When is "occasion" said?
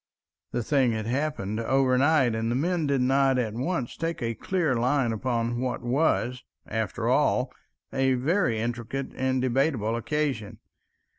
9.95-10.57